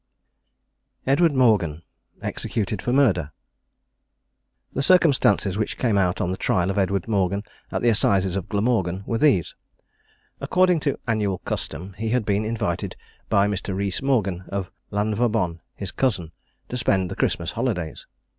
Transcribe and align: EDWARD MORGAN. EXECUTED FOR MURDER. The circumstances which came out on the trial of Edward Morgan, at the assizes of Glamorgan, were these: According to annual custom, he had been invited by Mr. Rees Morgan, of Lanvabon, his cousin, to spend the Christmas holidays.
EDWARD 1.05 1.35
MORGAN. 1.35 1.83
EXECUTED 2.23 2.81
FOR 2.81 2.91
MURDER. 2.91 3.31
The 4.73 4.81
circumstances 4.81 5.59
which 5.59 5.77
came 5.77 5.95
out 5.95 6.19
on 6.19 6.31
the 6.31 6.37
trial 6.37 6.71
of 6.71 6.79
Edward 6.79 7.07
Morgan, 7.07 7.43
at 7.71 7.83
the 7.83 7.89
assizes 7.89 8.35
of 8.35 8.49
Glamorgan, 8.49 9.03
were 9.05 9.19
these: 9.19 9.53
According 10.39 10.79
to 10.79 10.99
annual 11.07 11.37
custom, 11.37 11.93
he 11.99 12.09
had 12.09 12.25
been 12.25 12.45
invited 12.45 12.95
by 13.29 13.47
Mr. 13.47 13.75
Rees 13.75 14.01
Morgan, 14.01 14.43
of 14.49 14.71
Lanvabon, 14.89 15.59
his 15.75 15.91
cousin, 15.91 16.31
to 16.69 16.77
spend 16.77 17.11
the 17.11 17.15
Christmas 17.15 17.51
holidays. 17.51 18.07